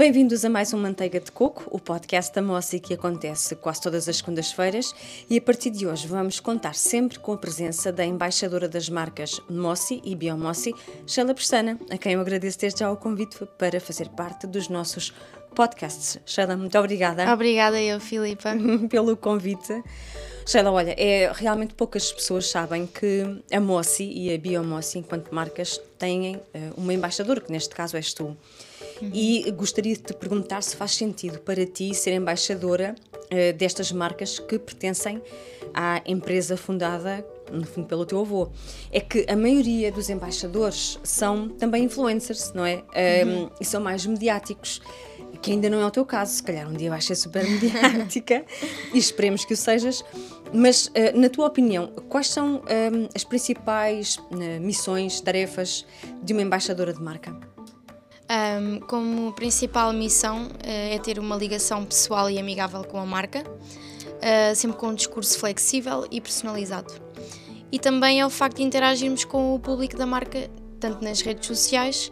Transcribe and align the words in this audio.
Bem-vindos 0.00 0.46
a 0.46 0.48
mais 0.48 0.72
um 0.72 0.78
Manteiga 0.78 1.20
de 1.20 1.30
Coco, 1.30 1.64
o 1.70 1.78
podcast 1.78 2.34
da 2.34 2.40
Mossi 2.40 2.80
que 2.80 2.94
acontece 2.94 3.54
quase 3.54 3.82
todas 3.82 4.08
as 4.08 4.16
segundas-feiras 4.16 4.94
e 5.28 5.36
a 5.36 5.42
partir 5.42 5.68
de 5.68 5.86
hoje 5.86 6.08
vamos 6.08 6.40
contar 6.40 6.74
sempre 6.74 7.18
com 7.18 7.34
a 7.34 7.36
presença 7.36 7.92
da 7.92 8.02
embaixadora 8.02 8.66
das 8.66 8.88
marcas 8.88 9.42
Mossi 9.50 10.00
e 10.02 10.16
Biomossi, 10.16 10.74
Sheila 11.06 11.34
Pestana, 11.34 11.78
a 11.90 11.98
quem 11.98 12.14
eu 12.14 12.20
agradeço 12.22 12.58
desde 12.58 12.80
já 12.80 12.90
o 12.90 12.96
convite 12.96 13.44
para 13.58 13.78
fazer 13.78 14.08
parte 14.08 14.46
dos 14.46 14.70
nossos 14.70 15.12
podcasts. 15.54 16.18
Sheila, 16.24 16.56
muito 16.56 16.78
obrigada. 16.78 17.30
Obrigada 17.30 17.78
eu, 17.78 18.00
Filipa. 18.00 18.54
pelo 18.88 19.14
convite. 19.18 19.84
Sheila, 20.46 20.72
olha, 20.72 20.94
é, 20.96 21.30
realmente 21.30 21.74
poucas 21.74 22.10
pessoas 22.10 22.48
sabem 22.48 22.86
que 22.86 23.42
a 23.52 23.60
Mossi 23.60 24.10
e 24.10 24.32
a 24.32 24.38
Biomossi, 24.38 24.98
enquanto 24.98 25.30
marcas, 25.30 25.78
têm 25.98 26.36
uh, 26.36 26.42
uma 26.78 26.94
embaixadora, 26.94 27.38
que 27.38 27.52
neste 27.52 27.74
caso 27.74 27.98
és 27.98 28.14
tu. 28.14 28.34
Uhum. 29.00 29.10
E 29.12 29.50
gostaria 29.52 29.94
de 29.94 30.02
te 30.02 30.14
perguntar 30.14 30.62
se 30.62 30.76
faz 30.76 30.94
sentido 30.94 31.38
para 31.40 31.64
ti 31.66 31.94
ser 31.94 32.12
embaixadora 32.12 32.94
uh, 33.14 33.56
destas 33.56 33.90
marcas 33.92 34.38
que 34.38 34.58
pertencem 34.58 35.22
à 35.72 36.02
empresa 36.04 36.56
fundada 36.56 37.24
no 37.52 37.66
fundo 37.66 37.86
pelo 37.86 38.06
teu 38.06 38.20
avô, 38.20 38.48
é 38.92 39.00
que 39.00 39.26
a 39.28 39.36
maioria 39.36 39.90
dos 39.90 40.08
embaixadores 40.08 40.98
são 41.02 41.48
também 41.48 41.84
influencers, 41.84 42.52
não 42.52 42.64
é? 42.64 42.76
Uhum. 42.76 43.44
Um, 43.44 43.50
e 43.60 43.64
são 43.64 43.80
mais 43.80 44.06
mediáticos, 44.06 44.80
que 45.42 45.52
ainda 45.52 45.68
não 45.68 45.80
é 45.80 45.86
o 45.86 45.90
teu 45.90 46.04
caso, 46.04 46.34
se 46.34 46.42
calhar 46.42 46.68
um 46.68 46.74
dia 46.74 46.90
vais 46.90 47.04
ser 47.04 47.14
super 47.14 47.42
mediática 47.48 48.44
e 48.92 48.98
esperemos 48.98 49.44
que 49.44 49.54
o 49.54 49.56
sejas. 49.56 50.04
Mas, 50.52 50.86
uh, 50.86 50.92
na 51.14 51.28
tua 51.28 51.46
opinião, 51.46 51.88
quais 52.08 52.28
são 52.28 52.62
as 53.14 53.24
principais 53.24 54.16
uh, 54.16 54.60
missões, 54.60 55.20
tarefas 55.20 55.86
de 56.22 56.32
uma 56.32 56.42
embaixadora 56.42 56.92
de 56.92 57.00
marca? 57.00 57.49
Um, 58.30 58.78
como 58.80 59.32
principal 59.32 59.92
missão 59.92 60.44
uh, 60.44 60.50
é 60.64 60.98
ter 61.00 61.18
uma 61.18 61.34
ligação 61.34 61.84
pessoal 61.84 62.30
e 62.30 62.38
amigável 62.38 62.84
com 62.84 62.98
a 62.98 63.04
marca, 63.04 63.42
uh, 63.42 64.54
sempre 64.54 64.76
com 64.76 64.88
um 64.88 64.94
discurso 64.94 65.36
flexível 65.36 66.06
e 66.12 66.20
personalizado. 66.20 66.94
E 67.72 67.78
também 67.78 68.20
é 68.20 68.26
o 68.26 68.30
facto 68.30 68.58
de 68.58 68.62
interagirmos 68.62 69.24
com 69.24 69.52
o 69.54 69.58
público 69.58 69.96
da 69.96 70.06
marca, 70.06 70.48
tanto 70.78 71.02
nas 71.02 71.20
redes 71.20 71.46
sociais 71.46 72.10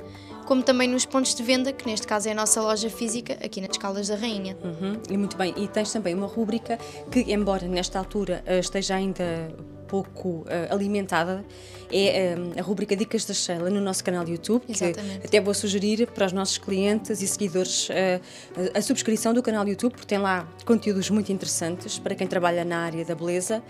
como 0.48 0.62
também 0.62 0.88
nos 0.88 1.04
pontos 1.04 1.34
de 1.34 1.42
venda, 1.42 1.74
que 1.74 1.84
neste 1.84 2.06
caso 2.06 2.26
é 2.26 2.32
a 2.32 2.34
nossa 2.34 2.62
loja 2.62 2.88
física, 2.88 3.34
aqui 3.44 3.60
nas 3.60 3.76
Caldas 3.76 4.08
da 4.08 4.16
Rainha. 4.16 4.56
Uhum, 4.64 4.98
e 5.10 5.16
muito 5.18 5.36
bem, 5.36 5.52
e 5.58 5.68
tens 5.68 5.92
também 5.92 6.14
uma 6.14 6.26
rúbrica 6.26 6.78
que, 7.12 7.20
embora 7.30 7.68
nesta 7.68 7.98
altura 7.98 8.42
uh, 8.48 8.58
esteja 8.58 8.94
ainda 8.94 9.54
pouco 9.86 10.28
uh, 10.28 10.72
alimentada 10.72 11.44
é 11.92 12.36
um, 12.36 12.58
a 12.58 12.62
rubrica 12.62 12.96
Dicas 12.96 13.24
da 13.24 13.34
Sheila 13.34 13.70
no 13.70 13.80
nosso 13.80 14.04
canal 14.04 14.26
YouTube, 14.26 14.64
Exatamente. 14.68 15.20
que 15.20 15.26
até 15.26 15.40
vou 15.40 15.54
sugerir 15.54 16.06
para 16.08 16.26
os 16.26 16.32
nossos 16.32 16.58
clientes 16.58 17.22
e 17.22 17.26
seguidores 17.26 17.88
uh, 17.88 17.92
a 18.74 18.80
subscrição 18.82 19.32
do 19.32 19.42
canal 19.42 19.66
YouTube, 19.66 19.92
porque 19.92 20.06
tem 20.06 20.18
lá 20.18 20.48
conteúdos 20.64 21.10
muito 21.10 21.32
interessantes 21.32 21.98
para 21.98 22.14
quem 22.14 22.26
trabalha 22.26 22.64
na 22.64 22.78
área 22.78 23.04
da 23.04 23.14
beleza. 23.14 23.62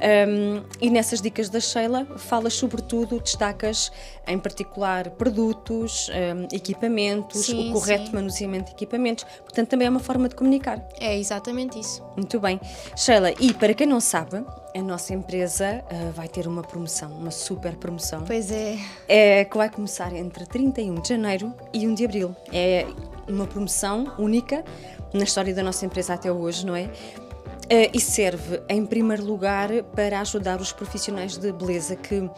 Um, 0.00 0.62
e 0.80 0.88
nessas 0.88 1.20
dicas 1.20 1.48
da 1.48 1.60
Sheila 1.60 2.06
falas 2.16 2.54
sobretudo, 2.54 3.20
destacas 3.20 3.92
em 4.26 4.38
particular 4.38 5.10
produtos, 5.10 6.08
um, 6.08 6.54
equipamentos, 6.54 7.46
sim, 7.46 7.70
o 7.70 7.72
correto 7.72 8.06
sim. 8.06 8.14
manuseamento 8.14 8.66
de 8.66 8.72
equipamentos, 8.72 9.24
portanto 9.24 9.68
também 9.68 9.86
é 9.86 9.90
uma 9.90 10.00
forma 10.00 10.28
de 10.28 10.34
comunicar. 10.34 10.82
É 10.98 11.18
exatamente 11.18 11.78
isso. 11.78 12.02
Muito 12.16 12.40
bem. 12.40 12.58
Sheila, 12.96 13.32
e 13.38 13.52
para 13.52 13.74
quem 13.74 13.86
não 13.86 14.00
sabe, 14.00 14.42
a 14.74 14.82
nossa 14.82 15.12
empresa 15.12 15.84
uh, 15.90 16.12
vai 16.12 16.28
ter 16.28 16.46
uma 16.46 16.62
promoção, 16.62 17.10
uma 17.12 17.30
super 17.30 17.59
promoção. 17.76 18.24
Pois 18.26 18.50
é. 18.50 18.78
É 19.08 19.44
que 19.44 19.56
vai 19.56 19.68
começar 19.70 20.14
entre 20.14 20.46
31 20.46 20.94
de 21.00 21.08
janeiro 21.08 21.54
e 21.72 21.86
1 21.86 21.94
de 21.94 22.04
abril. 22.04 22.36
É 22.52 22.86
uma 23.28 23.46
promoção 23.46 24.12
única 24.18 24.64
na 25.12 25.24
história 25.24 25.54
da 25.54 25.62
nossa 25.62 25.84
empresa 25.86 26.14
até 26.14 26.30
hoje, 26.30 26.66
não 26.66 26.74
é? 26.74 26.84
Uh, 26.84 27.90
e 27.94 28.00
serve, 28.00 28.60
em 28.68 28.84
primeiro 28.84 29.24
lugar, 29.24 29.70
para 29.94 30.20
ajudar 30.20 30.60
os 30.60 30.72
profissionais 30.72 31.36
de 31.36 31.52
beleza 31.52 31.94
que, 31.94 32.28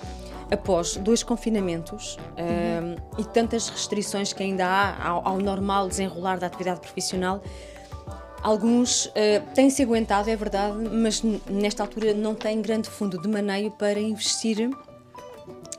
após 0.51 0.97
dois 0.97 1.23
confinamentos 1.23 2.19
uhum. 2.37 2.95
uh, 2.95 3.21
e 3.21 3.25
tantas 3.25 3.69
restrições 3.69 4.33
que 4.33 4.43
ainda 4.43 4.67
há 4.67 5.09
ao, 5.09 5.27
ao 5.27 5.39
normal 5.39 5.89
desenrolar 5.89 6.39
da 6.39 6.47
atividade 6.47 6.81
profissional, 6.81 7.43
Alguns 8.43 9.07
uh, 9.07 9.11
têm-se 9.55 9.83
aguentado, 9.83 10.29
é 10.29 10.35
verdade, 10.35 10.77
mas 10.77 11.23
nesta 11.49 11.85
altura 11.85 12.13
não 12.13 12.35
têm 12.35 12.61
grande 12.61 12.91
fundo 12.91 13.17
de 13.23 13.29
maneio 13.29 13.71
para 13.71 14.01
investir 14.01 14.69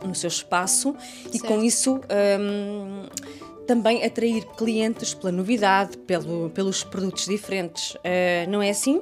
no 0.03 0.16
seu 0.16 0.28
espaço 0.28 0.96
certo. 1.24 1.36
e 1.36 1.40
com 1.40 1.64
isso 1.64 2.00
um, 2.40 3.08
também 3.66 4.03
atrair 4.03 4.46
clientes 4.58 5.14
pela 5.14 5.31
novidade, 5.31 5.97
pelo, 6.00 6.50
pelos 6.50 6.84
produtos 6.84 7.25
diferentes. 7.25 7.96
Uh, 7.96 8.50
não 8.50 8.62
é 8.62 8.69
assim? 8.69 9.02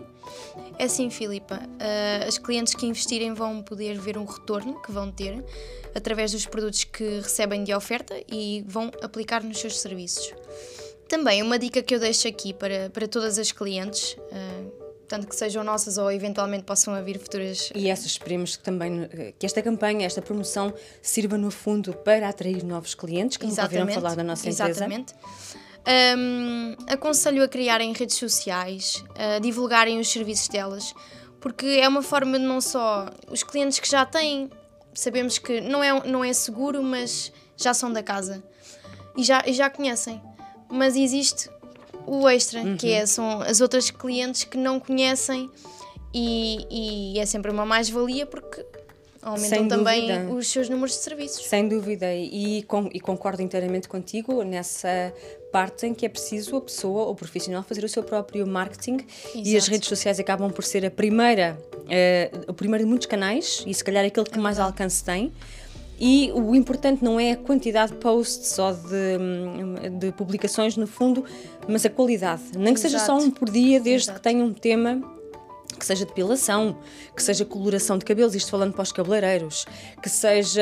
É 0.78 0.88
sim, 0.88 1.10
Filipa. 1.10 1.56
Uh, 1.56 2.28
as 2.28 2.38
clientes 2.38 2.74
que 2.74 2.86
investirem 2.86 3.34
vão 3.34 3.62
poder 3.62 4.00
ver 4.00 4.18
um 4.18 4.26
retorno 4.26 4.82
que 4.82 4.92
vão 4.92 5.12
ter 5.12 5.44
através 5.94 6.32
dos 6.32 6.46
produtos 6.46 6.84
que 6.84 7.20
recebem 7.20 7.64
de 7.64 7.74
oferta 7.74 8.16
e 8.32 8.64
vão 8.68 8.92
aplicar 9.02 9.44
nos 9.44 9.60
seus 9.60 9.80
serviços. 9.80 10.34
Também 11.08 11.42
uma 11.42 11.60
dica 11.60 11.82
que 11.82 11.94
eu 11.94 12.00
deixo 12.00 12.28
aqui 12.28 12.54
para, 12.54 12.90
para 12.90 13.08
todas 13.08 13.38
as 13.38 13.52
clientes, 13.52 14.16
uh, 15.12 15.22
tanto 15.22 15.28
que 15.28 15.36
sejam 15.36 15.64
nossas 15.64 15.98
ou 15.98 16.12
eventualmente 16.12 16.64
possam 16.64 17.04
vir 17.04 17.20
futuras. 17.20 17.72
E 17.76 17.90
essas 17.90 18.08
esperemos 18.08 18.56
que 18.56 18.64
também 18.64 19.10
que 19.38 19.46
esta 19.46 19.62
campanha, 19.62 20.06
esta 20.06 20.22
promoção 20.22 20.74
sirva 21.02 21.38
no 21.38 21.52
fundo 21.52 21.94
para 21.94 22.30
atrair 22.30 22.64
novos 22.64 22.96
clientes 22.96 23.38
que 23.38 23.46
nunca 23.46 23.64
ouviram 23.64 23.88
falar 23.90 24.16
da 24.16 24.24
nossa 24.24 24.50
empresa. 24.50 24.70
Exatamente. 24.70 25.14
Um, 26.18 26.76
aconselho 26.88 27.44
a 27.44 27.48
criarem 27.48 27.92
redes 27.94 28.16
sociais, 28.16 29.04
a 29.16 29.40
divulgarem 29.40 30.00
os 30.00 30.10
serviços 30.10 30.48
delas, 30.48 30.94
porque 31.40 31.66
é 31.66 31.88
uma 31.88 32.04
forma 32.04 32.38
de 32.38 32.46
não 32.46 32.62
só 32.62 33.10
os 33.30 33.44
clientes 33.44 33.80
que 33.80 33.90
já 33.90 34.06
têm, 34.06 34.50
sabemos 34.94 35.40
que 35.40 35.60
não 35.60 35.84
é, 35.84 36.08
não 36.08 36.24
é 36.24 36.32
seguro, 36.34 36.84
mas 36.84 37.32
já 37.58 37.74
são 37.74 37.92
da 37.92 38.04
casa 38.04 38.44
e 39.18 39.24
já, 39.24 39.44
e 39.46 39.54
já 39.54 39.70
conhecem 39.70 40.22
mas 40.72 40.96
existe 40.96 41.50
o 42.06 42.28
extra, 42.28 42.62
uhum. 42.62 42.78
que 42.78 42.92
é, 42.92 43.06
são 43.06 43.42
as 43.42 43.62
outras 43.62 43.90
clientes 43.90 44.44
que 44.44 44.58
não 44.58 44.80
conhecem 44.80 45.50
e, 46.14 47.14
e 47.16 47.20
é 47.20 47.26
sempre 47.26 47.52
uma 47.52 47.66
mais-valia 47.66 48.26
porque 48.26 48.66
aumentam 49.22 49.68
também 49.68 50.30
os 50.32 50.48
seus 50.48 50.68
números 50.68 50.96
de 50.96 51.04
serviços. 51.04 51.46
Sem 51.46 51.68
dúvida, 51.68 52.14
e, 52.14 52.64
com, 52.64 52.90
e 52.92 53.00
concordo 53.00 53.42
inteiramente 53.42 53.88
contigo 53.88 54.44
nessa 54.44 55.14
parte 55.52 55.86
em 55.86 55.94
que 55.94 56.06
é 56.06 56.10
preciso 56.10 56.56
a 56.56 56.62
pessoa 56.62 57.04
ou 57.04 57.12
o 57.12 57.16
profissional 57.16 57.62
fazer 57.62 57.84
o 57.84 57.90
seu 57.90 58.04
próprio 58.04 58.48
marketing 58.48 59.06
Exato. 59.36 59.48
e 59.48 59.58
as 59.58 59.68
redes 59.68 59.88
sociais 59.88 60.20
acabam 60.20 60.50
por 60.52 60.64
ser 60.64 60.86
a 60.86 60.92
primeira, 60.92 61.58
uh, 61.74 62.52
o 62.52 62.54
primeiro 62.54 62.86
de 62.86 62.90
muitos 62.90 63.08
canais 63.08 63.64
e 63.68 63.74
se 63.74 63.84
calhar 63.84 64.06
aquele 64.06 64.26
que 64.26 64.40
é 64.40 64.42
mais 64.42 64.60
alcance 64.60 65.04
tem 65.04 65.32
e 66.04 66.32
o 66.32 66.56
importante 66.56 67.04
não 67.04 67.20
é 67.20 67.34
a 67.34 67.38
quantidade 67.38 67.92
de 67.92 68.00
posts 68.00 68.58
ou 68.58 68.74
de, 68.74 70.00
de 70.00 70.12
publicações, 70.14 70.76
no 70.76 70.88
fundo, 70.88 71.24
mas 71.68 71.86
a 71.86 71.92
qualidade. 71.92 72.42
Nem 72.56 72.74
que 72.74 72.80
Exato. 72.80 72.94
seja 72.94 73.00
só 73.06 73.18
um 73.20 73.30
por 73.30 73.48
dia, 73.48 73.80
desde 73.80 74.10
Exato. 74.10 74.18
que 74.18 74.24
tenha 74.24 74.44
um 74.44 74.52
tema 74.52 75.00
que 75.82 75.86
seja 75.88 76.06
depilação, 76.06 76.78
que 77.16 77.24
seja 77.24 77.44
coloração 77.44 77.98
de 77.98 78.06
cabelos, 78.06 78.36
isto 78.36 78.52
falando 78.52 78.72
para 78.72 78.84
os 78.84 78.92
cabeleireiros, 78.92 79.66
que 80.00 80.10
seja 80.12 80.62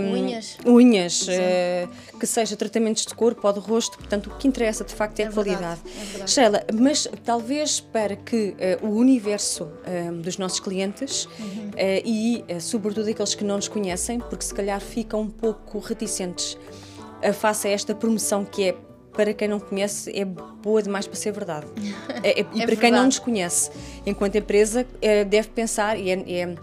um, 0.00 0.14
unhas, 0.14 0.58
unhas 0.66 1.22
uh, 1.28 2.18
que 2.18 2.26
seja 2.26 2.56
tratamentos 2.56 3.06
de 3.06 3.14
corpo 3.14 3.46
ou 3.46 3.52
de 3.52 3.60
rosto, 3.60 3.96
portanto 3.96 4.26
o 4.26 4.36
que 4.36 4.48
interessa 4.48 4.82
de 4.82 4.92
facto 4.92 5.20
é, 5.20 5.22
é 5.22 5.26
a 5.28 5.32
qualidade. 5.32 5.80
É 6.20 6.26
Sheila, 6.26 6.64
mas 6.74 7.06
talvez 7.24 7.78
para 7.78 8.16
que 8.16 8.56
uh, 8.82 8.86
o 8.88 8.96
universo 8.96 9.68
um, 9.86 10.20
dos 10.20 10.38
nossos 10.38 10.58
clientes 10.58 11.26
uhum. 11.38 11.68
uh, 11.68 12.02
e 12.04 12.44
sobretudo 12.60 13.08
aqueles 13.08 13.36
que 13.36 13.44
não 13.44 13.54
nos 13.54 13.68
conhecem, 13.68 14.18
porque 14.18 14.44
se 14.44 14.52
calhar 14.52 14.80
ficam 14.80 15.20
um 15.20 15.30
pouco 15.30 15.78
reticentes 15.78 16.58
face 17.34 17.68
a 17.68 17.70
esta 17.70 17.94
promoção 17.94 18.44
que 18.44 18.70
é 18.70 18.76
para 19.16 19.32
quem 19.32 19.48
não 19.48 19.58
conhece, 19.58 20.16
é 20.16 20.24
boa 20.24 20.82
demais 20.82 21.06
para 21.06 21.16
ser 21.16 21.32
verdade. 21.32 21.66
É, 22.22 22.28
é, 22.28 22.38
e 22.38 22.40
é 22.40 22.44
para 22.44 22.56
verdade. 22.56 22.76
quem 22.76 22.90
não 22.92 23.04
nos 23.06 23.18
conhece, 23.18 23.70
enquanto 24.04 24.36
empresa, 24.36 24.86
é, 25.00 25.24
deve 25.24 25.48
pensar, 25.48 25.98
e 25.98 26.10
é, 26.10 26.40
é, 26.40 26.54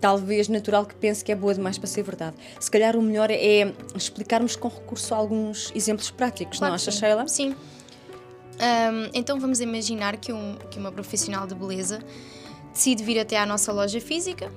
talvez 0.00 0.48
natural 0.48 0.86
que 0.86 0.94
pense 0.94 1.24
que 1.24 1.32
é 1.32 1.34
boa 1.34 1.52
demais 1.52 1.76
para 1.76 1.88
ser 1.88 2.02
verdade. 2.02 2.36
Se 2.60 2.70
calhar 2.70 2.96
o 2.96 3.02
melhor 3.02 3.30
é 3.30 3.72
explicarmos 3.94 4.54
com 4.54 4.68
recurso 4.68 5.12
a 5.12 5.16
alguns 5.16 5.72
exemplos 5.74 6.10
práticos, 6.10 6.58
claro 6.58 6.70
não 6.70 6.76
achas, 6.76 6.94
Sheila? 6.94 7.26
Sim. 7.26 7.50
Um, 8.56 9.10
então 9.12 9.38
vamos 9.38 9.60
imaginar 9.60 10.16
que, 10.16 10.32
um, 10.32 10.56
que 10.70 10.78
uma 10.78 10.90
profissional 10.90 11.46
de 11.46 11.54
beleza 11.54 11.98
decide 12.72 13.02
vir 13.04 13.20
até 13.20 13.36
à 13.36 13.44
nossa 13.44 13.72
loja 13.72 14.00
física 14.00 14.50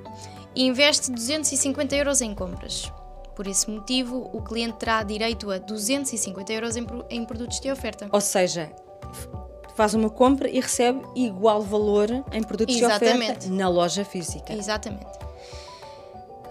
e 0.56 0.66
investe 0.66 1.12
250 1.12 1.96
euros 1.96 2.22
em 2.22 2.34
compras. 2.34 2.92
Por 3.40 3.48
esse 3.48 3.72
motivo, 3.72 4.30
o 4.34 4.42
cliente 4.42 4.80
terá 4.80 5.02
direito 5.02 5.50
a 5.50 5.58
250 5.58 6.52
euros 6.52 6.76
em, 6.76 6.86
em 7.10 7.24
produtos 7.24 7.62
de 7.62 7.72
oferta. 7.72 8.10
Ou 8.12 8.20
seja, 8.20 8.70
faz 9.78 9.94
uma 9.94 10.10
compra 10.10 10.50
e 10.50 10.60
recebe 10.60 11.02
igual 11.16 11.62
valor 11.62 12.10
em 12.34 12.44
produtos 12.44 12.76
Exatamente. 12.76 13.18
de 13.18 13.24
oferta 13.24 13.50
na 13.52 13.70
loja 13.70 14.04
física. 14.04 14.52
Exatamente. 14.52 15.08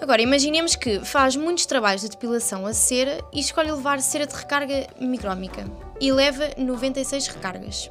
Agora, 0.00 0.22
imaginemos 0.22 0.76
que 0.76 1.00
faz 1.00 1.36
muitos 1.36 1.66
trabalhos 1.66 2.00
de 2.00 2.08
depilação 2.08 2.64
a 2.64 2.72
cera 2.72 3.22
e 3.34 3.40
escolhe 3.40 3.70
levar 3.70 4.00
cera 4.00 4.26
de 4.26 4.34
recarga 4.34 4.86
micrómica. 4.98 5.66
e 6.00 6.10
leva 6.10 6.48
96 6.56 7.26
recargas. 7.26 7.90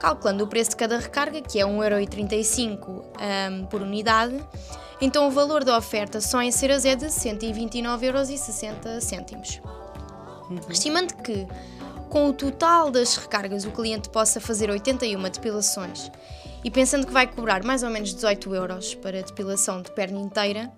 Calculando 0.00 0.42
o 0.42 0.48
preço 0.48 0.70
de 0.70 0.76
cada 0.76 0.98
recarga, 0.98 1.40
que 1.40 1.60
é 1.60 1.64
1,35€ 1.64 2.88
um, 2.88 3.66
por 3.66 3.80
unidade, 3.80 4.44
então 5.00 5.26
o 5.26 5.30
valor 5.30 5.64
da 5.64 5.76
oferta 5.76 6.20
só 6.20 6.42
em 6.42 6.50
ceras 6.50 6.84
é 6.84 6.94
de 6.94 7.06
129,60€. 7.06 9.62
Uhum. 10.50 10.60
Estimando 10.68 11.14
que, 11.22 11.46
com 12.10 12.28
o 12.28 12.32
total 12.32 12.90
das 12.90 13.16
recargas, 13.16 13.64
o 13.64 13.70
cliente 13.70 14.08
possa 14.08 14.40
fazer 14.40 14.70
81 14.70 15.22
depilações 15.22 16.10
e 16.64 16.70
pensando 16.70 17.06
que 17.06 17.12
vai 17.12 17.26
cobrar 17.26 17.62
mais 17.62 17.82
ou 17.82 17.90
menos 17.90 18.14
18 18.14 18.54
euros 18.54 18.94
para 18.94 19.18
a 19.18 19.22
depilação 19.22 19.82
de 19.82 19.90
perna 19.90 20.18
inteira, 20.18 20.72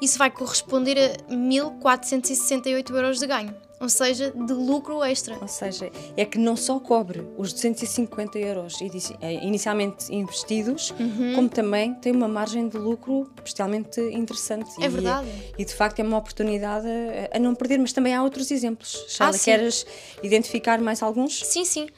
isso 0.00 0.18
vai 0.18 0.30
corresponder 0.30 0.98
a 0.98 1.32
1.468 1.32 2.94
euros 2.94 3.18
de 3.18 3.26
ganho, 3.26 3.54
ou 3.82 3.88
seja, 3.88 4.30
de 4.30 4.52
lucro 4.52 5.02
extra. 5.02 5.36
Ou 5.40 5.48
seja, 5.48 5.90
é 6.16 6.24
que 6.24 6.38
não 6.38 6.54
só 6.54 6.78
cobre 6.78 7.26
os 7.36 7.52
250 7.52 8.38
euros 8.38 8.78
eh, 9.20 9.44
inicialmente 9.44 10.14
investidos, 10.14 10.94
uhum. 10.98 11.34
como 11.34 11.48
também 11.48 11.92
tem 11.94 12.12
uma 12.12 12.28
margem 12.28 12.68
de 12.68 12.78
lucro 12.78 13.28
bestialmente 13.42 14.00
interessante. 14.00 14.70
É 14.80 14.88
verdade. 14.88 15.26
E, 15.58 15.62
e 15.62 15.64
de 15.64 15.74
facto 15.74 15.98
é 15.98 16.04
uma 16.04 16.16
oportunidade 16.16 16.86
a, 16.86 17.36
a, 17.36 17.40
não 17.40 17.56
perder, 17.56 17.78
mas 17.78 17.92
também 17.92 18.14
há 18.14 18.22
outros 18.22 18.52
exemplos. 18.52 19.04
Sheila, 19.08 19.34
ah, 19.34 19.38
queres 19.38 19.84
identificar 20.22 20.80
mais 20.80 21.02
alguns? 21.02 21.44
Sim, 21.44 21.64
sim. 21.64 21.88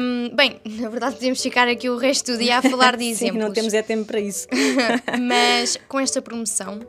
Um, 0.00 0.34
bem, 0.36 0.60
na 0.80 0.88
verdade 0.88 1.16
podemos 1.16 1.42
ficar 1.42 1.66
aqui 1.66 1.90
o 1.90 1.96
resto 1.96 2.32
do 2.32 2.38
dia 2.38 2.58
a 2.58 2.62
falar 2.62 2.96
de 2.96 3.06
exemplos. 3.10 3.40
Sim, 3.40 3.48
não 3.48 3.52
temos 3.52 3.74
é 3.74 3.82
tempo 3.82 4.04
para 4.04 4.20
isso. 4.20 4.46
Mas 5.20 5.76
com 5.88 5.98
esta 5.98 6.22
promoção 6.22 6.80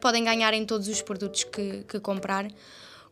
podem 0.00 0.24
ganhar 0.24 0.52
em 0.54 0.64
todos 0.64 0.88
os 0.88 1.00
produtos 1.00 1.44
que, 1.44 1.84
que 1.88 2.00
comprar 2.00 2.46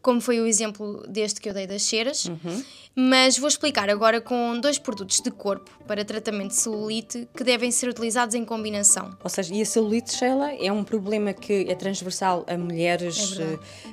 como 0.02 0.20
foi 0.20 0.40
o 0.40 0.46
exemplo 0.46 1.04
deste 1.08 1.40
que 1.40 1.48
eu 1.48 1.54
dei 1.54 1.66
das 1.66 1.82
ceras, 1.82 2.24
uhum. 2.24 2.64
mas 2.94 3.38
vou 3.38 3.48
explicar 3.48 3.90
agora 3.90 4.20
com 4.20 4.58
dois 4.58 4.78
produtos 4.78 5.20
de 5.20 5.30
corpo 5.30 5.70
para 5.86 6.04
tratamento 6.04 6.50
de 6.50 6.56
celulite 6.56 7.28
que 7.36 7.44
devem 7.44 7.70
ser 7.70 7.88
utilizados 7.88 8.34
em 8.34 8.44
combinação. 8.44 9.10
Ou 9.22 9.30
seja, 9.30 9.54
e 9.54 9.60
a 9.60 9.64
celulite, 9.66 10.14
Sheila, 10.14 10.52
é 10.52 10.72
um 10.72 10.82
problema 10.82 11.32
que 11.32 11.66
é 11.68 11.74
transversal 11.74 12.44
a 12.48 12.56
mulheres 12.56 13.38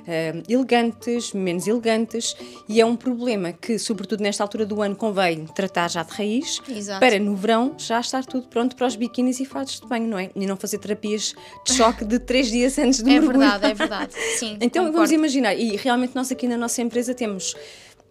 é 0.06 0.32
uh, 0.32 0.42
elegantes, 0.48 1.32
menos 1.32 1.66
elegantes, 1.66 2.36
e 2.68 2.80
é 2.80 2.86
um 2.86 2.96
problema 2.96 3.52
que, 3.52 3.78
sobretudo 3.78 4.22
nesta 4.22 4.42
altura 4.42 4.64
do 4.64 4.80
ano, 4.80 4.96
convém 4.96 5.46
tratar 5.46 5.90
já 5.90 6.02
de 6.02 6.12
raiz, 6.12 6.60
Exato. 6.68 7.00
para 7.00 7.18
no 7.18 7.36
verão 7.36 7.74
já 7.76 8.00
estar 8.00 8.24
tudo 8.24 8.48
pronto 8.48 8.74
para 8.76 8.86
os 8.86 8.96
biquínis 8.96 9.40
e 9.40 9.44
fatos 9.44 9.80
de 9.80 9.86
banho, 9.86 10.06
não 10.06 10.18
é? 10.18 10.30
E 10.34 10.46
não 10.46 10.56
fazer 10.56 10.78
terapias 10.78 11.34
de 11.66 11.74
choque 11.74 12.04
de 12.04 12.18
três 12.18 12.50
dias 12.50 12.78
antes 12.78 13.02
do 13.02 13.10
é 13.10 13.12
mergulho. 13.14 13.42
É 13.42 13.50
verdade, 13.50 13.66
é 13.66 13.74
verdade. 13.74 14.14
Sim, 14.38 14.56
então 14.62 14.84
concordo. 14.84 14.92
vamos 14.92 15.12
imaginar, 15.12 15.54
e 15.54 15.76
realmente 15.76 15.97
nós 16.14 16.32
aqui 16.32 16.46
na 16.48 16.56
nossa 16.56 16.82
empresa 16.82 17.14
temos 17.14 17.54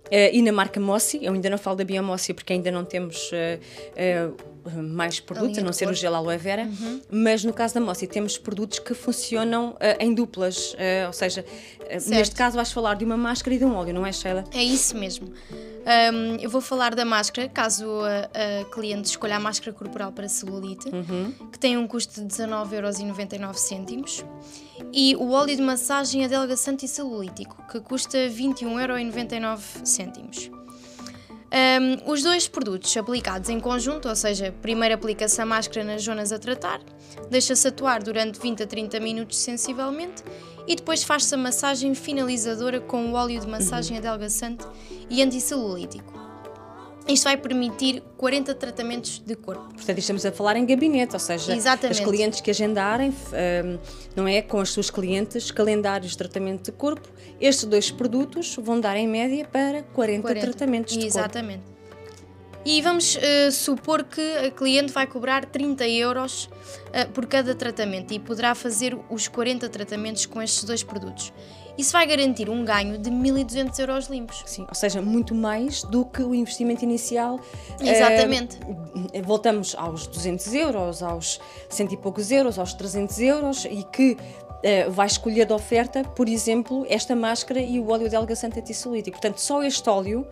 Uh, 0.07 0.31
e 0.31 0.41
na 0.41 0.53
marca 0.53 0.79
Mossi, 0.79 1.19
eu 1.21 1.33
ainda 1.33 1.49
não 1.49 1.57
falo 1.57 1.75
da 1.75 1.83
Biomossi 1.83 2.33
porque 2.33 2.53
ainda 2.53 2.71
não 2.71 2.85
temos 2.85 3.29
uh, 3.31 4.31
uh, 4.71 4.83
mais 4.83 5.19
produtos, 5.19 5.57
a, 5.57 5.61
a 5.61 5.63
não 5.65 5.73
ser 5.73 5.89
o 5.89 5.93
gel 5.93 6.15
aloe 6.15 6.37
vera, 6.37 6.63
uhum. 6.63 7.01
mas 7.11 7.43
no 7.43 7.51
caso 7.51 7.73
da 7.73 7.81
Mossi 7.81 8.07
temos 8.07 8.37
produtos 8.37 8.79
que 8.79 8.93
funcionam 8.93 9.75
em 9.97 10.13
duplas, 10.13 10.75
ou 11.05 11.13
seja, 11.13 11.45
neste 12.05 12.35
caso 12.35 12.57
vais 12.57 12.69
falar 12.71 12.95
de 12.95 13.05
uma 13.05 13.15
máscara 13.15 13.55
e 13.55 13.59
de 13.59 13.63
um 13.63 13.73
óleo, 13.75 13.93
não 13.93 14.05
é 14.05 14.11
Sheila? 14.11 14.43
É 14.53 14.61
isso 14.61 14.97
mesmo. 14.97 15.27
Um, 15.29 16.35
eu 16.41 16.49
vou 16.49 16.59
falar 16.59 16.93
da 16.95 17.05
máscara, 17.05 17.47
caso 17.47 17.87
a, 18.01 18.61
a, 18.61 18.65
cliente 18.65 19.07
escolha 19.07 19.37
a 19.37 19.39
máscara 19.39 19.71
corporal 19.71 20.11
para 20.11 20.27
celulite, 20.27 20.89
uhum. 20.89 21.31
que 21.49 21.57
tem 21.57 21.77
um 21.77 21.87
custo 21.87 22.19
de 22.19 22.27
19,99€ 22.27 24.25
e 24.93 25.15
o 25.15 25.31
óleo 25.31 25.55
de 25.55 25.61
massagem 25.61 26.25
adelgaçante 26.25 26.85
e 26.85 26.87
celulítico, 26.87 27.63
que 27.71 27.79
custa 27.79 28.17
21,99€. 28.29 30.51
Um, 31.47 32.11
os 32.11 32.21
dois 32.21 32.47
produtos 32.47 32.95
aplicados 32.97 33.49
em 33.49 33.59
conjunto, 33.59 34.09
ou 34.09 34.15
seja, 34.15 34.53
primeiro 34.61 34.95
aplica-se 34.95 35.41
a 35.41 35.45
máscara 35.45 35.85
nas 35.85 36.03
zonas 36.03 36.33
a 36.33 36.39
tratar, 36.39 36.81
deixa-se 37.29 37.69
atuar 37.69 38.03
durante 38.03 38.39
20 38.39 38.63
a 38.63 38.67
30 38.67 38.99
minutos 38.99 39.37
sensivelmente 39.37 40.23
e 40.67 40.75
depois 40.75 41.03
faz-se 41.03 41.33
a 41.33 41.37
massagem 41.37 41.95
finalizadora 41.95 42.81
com 42.81 43.11
o 43.11 43.13
óleo 43.13 43.39
de 43.39 43.47
massagem 43.47 43.97
uhum. 43.97 44.05
adelgaçante 44.05 44.65
e 45.09 45.23
anticelulítico. 45.23 46.26
Isto 47.07 47.23
vai 47.23 47.37
permitir 47.37 48.03
40 48.17 48.53
tratamentos 48.55 49.19
de 49.25 49.35
corpo. 49.35 49.73
Portanto, 49.73 49.97
estamos 49.97 50.25
a 50.25 50.31
falar 50.31 50.57
em 50.57 50.65
gabinete, 50.65 51.13
ou 51.13 51.19
seja, 51.19 51.55
Exatamente. 51.55 51.99
as 52.01 52.05
clientes 52.05 52.41
que 52.41 52.51
agendarem, 52.51 53.11
um, 53.11 53.79
não 54.15 54.27
é, 54.27 54.41
com 54.41 54.59
as 54.59 54.69
suas 54.69 54.89
clientes, 54.89 55.49
calendários 55.49 56.11
de 56.11 56.17
tratamento 56.17 56.65
de 56.65 56.71
corpo, 56.73 57.07
estes 57.39 57.63
dois 57.65 57.89
produtos 57.89 58.57
vão 58.57 58.79
dar 58.79 58.97
em 58.97 59.07
média 59.07 59.47
para 59.49 59.83
40, 59.83 60.21
40. 60.21 60.41
tratamentos 60.41 60.97
de 60.97 61.05
Exatamente. 61.05 61.59
corpo. 61.59 61.67
Exatamente. 61.67 61.76
E 62.67 62.81
vamos 62.81 63.15
uh, 63.15 63.49
supor 63.49 64.03
que 64.03 64.19
a 64.45 64.51
cliente 64.51 64.91
vai 64.91 65.07
cobrar 65.07 65.45
30 65.45 65.87
euros 65.87 66.49
uh, 66.87 67.09
por 67.13 67.25
cada 67.25 67.55
tratamento 67.55 68.13
e 68.13 68.19
poderá 68.19 68.53
fazer 68.53 68.93
os 69.09 69.25
40 69.29 69.69
tratamentos 69.69 70.25
com 70.25 70.41
estes 70.41 70.65
dois 70.65 70.83
produtos. 70.83 71.31
Isso 71.77 71.93
vai 71.93 72.05
garantir 72.05 72.49
um 72.49 72.65
ganho 72.65 72.97
de 72.97 73.09
1.200 73.09 73.79
euros 73.79 74.07
limpos. 74.07 74.43
Sim, 74.45 74.65
ou 74.67 74.75
seja, 74.75 75.01
muito 75.01 75.33
mais 75.33 75.81
do 75.83 76.03
que 76.03 76.21
o 76.21 76.35
investimento 76.35 76.83
inicial. 76.83 77.39
Exatamente. 77.79 78.57
Uh, 78.57 79.23
voltamos 79.23 79.73
aos 79.73 80.05
200 80.05 80.53
euros, 80.53 81.01
aos 81.01 81.39
cento 81.69 81.93
e 81.93 81.97
poucos 81.97 82.31
euros, 82.31 82.59
aos 82.59 82.73
300 82.73 83.19
euros 83.19 83.63
e 83.63 83.81
que 83.83 84.17
vai 84.89 85.07
escolher 85.07 85.45
de 85.45 85.53
oferta, 85.53 86.03
por 86.03 86.27
exemplo, 86.27 86.85
esta 86.89 87.15
máscara 87.15 87.59
e 87.59 87.79
o 87.79 87.89
óleo 87.89 88.09
de 88.09 88.15
algaçante 88.15 88.59
antissolítico. 88.59 89.19
Portanto, 89.19 89.39
só 89.39 89.63
este 89.63 89.89
óleo 89.89 90.27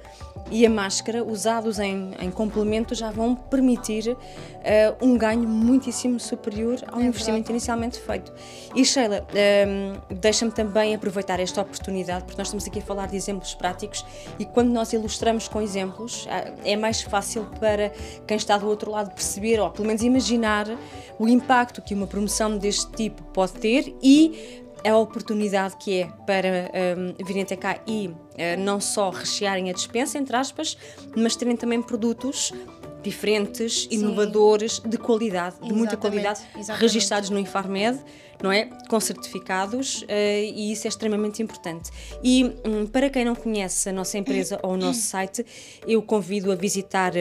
e 0.51 0.66
a 0.66 0.69
máscara, 0.69 1.24
usados 1.24 1.80
em, 1.80 2.12
em 2.19 2.30
complemento, 2.30 2.94
já 2.94 3.10
vão 3.10 3.36
permitir 3.36 4.10
uh, 4.10 4.18
um 5.01 5.18
ganho 5.18 5.48
muitíssimo 5.48 6.19
superior 6.19 6.77
ao 6.88 7.00
é 7.00 7.06
investimento 7.06 7.48
verdade. 7.48 7.51
inicialmente 7.54 8.00
feito. 8.00 8.31
E 8.75 8.86
Sheila, 8.86 9.25
uh, 9.25 10.16
deixa-me 10.16 10.51
também 10.51 10.94
aproveitar 10.94 11.39
esta 11.39 11.62
oportunidade, 11.62 12.25
porque 12.25 12.38
nós 12.38 12.48
estamos 12.48 12.68
aqui 12.68 12.80
a 12.80 12.81
falar 12.81 13.07
de 13.07 13.16
exemplos 13.16 13.56
práticos 13.56 14.06
e 14.38 14.45
quando 14.45 14.69
nós 14.69 14.94
ilustramos 14.94 15.48
com 15.48 15.62
exemplos, 15.62 16.25
uh, 16.25 16.54
é 16.63 16.75
mais 16.75 17.01
fácil 17.01 17.48
para 17.60 17.92
quem 18.27 18.38
está 18.38 18.57
do 18.57 18.68
outro 18.68 18.92
lado 18.92 19.12
perceber, 19.13 19.60
ou 19.60 19.72
pelo 19.72 19.88
menos 19.88 20.04
imaginar, 20.04 20.67
o 21.17 21.27
impacto 21.27 21.82
que 21.82 21.94
uma 21.94 22.05
promoção 22.05 22.58
deste 22.58 22.91
tipo 22.91 23.24
pode 23.34 23.53
ter 23.53 23.96
e 24.01 24.14
a 24.86 24.95
oportunidade 24.98 25.75
que 25.77 26.01
é 26.01 26.07
para 26.27 26.72
um, 26.98 27.25
virem 27.25 27.41
até 27.41 27.55
cá 27.55 27.79
e 27.88 28.07
uh, 28.07 28.13
não 28.60 28.79
só 28.79 29.10
rechearem 29.10 29.69
a 29.69 29.74
dispensa, 29.74 30.17
entre 30.17 30.36
aspas, 30.36 30.77
mas 31.15 31.36
terem 31.36 31.55
também 31.55 31.81
produtos 31.81 32.53
diferentes, 33.01 33.84
Sim. 33.84 33.95
inovadores, 33.95 34.79
de 34.79 34.98
qualidade, 34.98 35.55
de 35.62 35.74
muita 35.74 35.95
qualidade, 35.95 36.41
Exatamente. 36.55 36.81
registados 36.81 37.29
no 37.29 37.38
Infarmed, 37.38 38.00
não 38.41 38.51
é? 38.51 38.65
Com 38.89 39.00
certificados 39.00 40.01
uh, 40.03 40.05
e 40.10 40.72
isso 40.72 40.88
é 40.88 40.89
extremamente 40.89 41.41
importante. 41.41 41.89
E 42.24 42.51
um, 42.65 42.86
para 42.86 43.10
quem 43.10 43.25
não 43.25 43.36
conhece 43.36 43.89
a 43.89 43.93
nossa 43.93 44.17
empresa 44.17 44.60
ou 44.62 44.74
o 44.74 44.77
nosso 44.77 45.01
site, 45.07 45.45
eu 45.88 46.01
convido 46.01 46.51
a 46.51 46.55
visitar. 46.55 47.13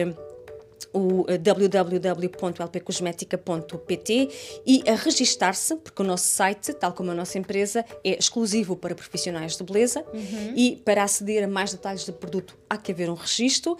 O 0.97 1.25
eh, 1.27 1.37
www.lpcosmética.pt 1.37 4.29
e 4.65 4.81
a 4.89 4.95
registar-se, 4.95 5.75
porque 5.75 6.01
o 6.01 6.05
nosso 6.05 6.27
site, 6.27 6.73
tal 6.73 6.93
como 6.93 7.11
a 7.11 7.13
nossa 7.13 7.37
empresa, 7.37 7.83
é 8.01 8.17
exclusivo 8.17 8.77
para 8.77 8.95
profissionais 8.95 9.57
de 9.57 9.63
beleza 9.63 10.05
uhum. 10.13 10.53
e 10.55 10.81
para 10.85 11.03
aceder 11.03 11.43
a 11.43 11.47
mais 11.47 11.73
detalhes 11.73 12.05
do 12.05 12.13
produto 12.13 12.57
há 12.69 12.77
que 12.77 12.93
haver 12.93 13.09
um 13.09 13.15
registro. 13.15 13.77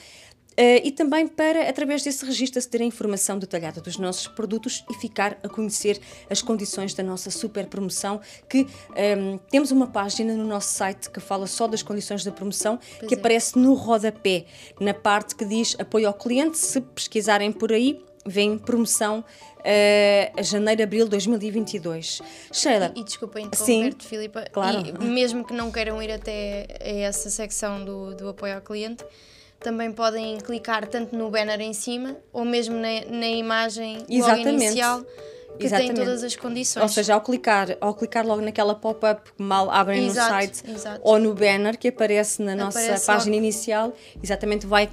Uh, 0.57 0.79
e 0.85 0.91
também 0.91 1.27
para, 1.27 1.67
através 1.67 2.01
desse 2.01 2.25
registro, 2.25 2.61
se 2.61 2.69
ter 2.69 2.81
a 2.81 2.85
informação 2.85 3.37
detalhada 3.37 3.81
dos 3.81 3.97
nossos 3.97 4.27
produtos 4.27 4.85
e 4.89 4.93
ficar 4.93 5.37
a 5.43 5.49
conhecer 5.49 5.99
as 6.29 6.41
condições 6.41 6.93
da 6.93 7.03
nossa 7.03 7.29
super 7.29 7.67
promoção, 7.67 8.21
que 8.47 8.61
um, 8.61 8.67
ehm, 8.95 9.37
temos 9.51 9.71
uma 9.71 9.87
página 9.87 10.33
no 10.33 10.45
nosso 10.45 10.73
site 10.73 11.09
que 11.09 11.19
fala 11.19 11.45
só 11.45 11.67
das 11.67 11.83
condições 11.83 12.23
da 12.23 12.31
promoção, 12.31 12.79
pois 12.99 13.09
que 13.09 13.15
é. 13.15 13.17
aparece 13.17 13.59
no 13.59 13.73
rodapé, 13.73 14.45
na 14.79 14.93
parte 14.93 15.35
que 15.35 15.43
diz 15.43 15.75
apoio 15.77 16.07
ao 16.07 16.13
cliente, 16.13 16.57
se 16.57 16.79
pesquisarem 16.79 17.51
por 17.51 17.73
aí, 17.73 18.01
vem 18.25 18.57
promoção 18.57 19.19
uh, 19.19 20.39
a 20.39 20.41
janeiro, 20.41 20.83
abril 20.83 21.03
de 21.05 21.11
2022. 21.11 22.21
Sheila. 22.51 22.91
E, 22.95 23.01
e 23.01 23.03
desculpa 23.03 23.39
interromper-te, 23.39 24.07
Filipa. 24.07 24.45
Claro. 24.51 24.83
E 25.01 25.05
mesmo 25.05 25.45
que 25.45 25.53
não 25.53 25.71
queiram 25.71 26.01
ir 26.01 26.11
até 26.11 26.65
essa 26.79 27.29
secção 27.29 27.83
do, 27.83 28.15
do 28.15 28.29
apoio 28.29 28.55
ao 28.55 28.61
cliente, 28.61 29.03
também 29.65 29.91
podem 29.91 30.37
clicar 30.37 30.87
tanto 30.87 31.15
no 31.15 31.27
banner 31.31 31.59
em 31.59 31.73
cima 31.73 32.15
ou 32.31 32.45
mesmo 32.45 32.75
na, 32.75 33.03
na 33.09 33.27
imagem 33.27 34.05
Exatamente. 34.07 34.45
logo 34.45 34.61
inicial 34.63 35.05
que 35.57 35.69
tem 35.69 35.91
todas 35.93 36.23
as 36.23 36.35
condições. 36.35 36.83
Ou 36.83 36.89
seja, 36.89 37.15
ao 37.15 37.21
clicar, 37.21 37.75
ao 37.81 37.95
clicar 37.95 38.27
logo 38.27 38.41
naquela 38.41 38.75
pop-up 38.75 39.31
que 39.31 39.41
mal 39.41 39.71
abrem 39.71 40.05
Exato, 40.05 40.27
no 40.27 40.39
site 40.39 40.63
exato. 40.69 40.99
ou 41.01 41.17
no 41.17 41.33
banner 41.33 41.77
que 41.79 41.87
aparece 41.87 42.43
na 42.43 42.55
nossa 42.55 42.77
Aparece 42.77 43.05
página 43.07 43.35
logo. 43.35 43.43
inicial, 43.43 43.93
exatamente 44.21 44.67
vai 44.67 44.89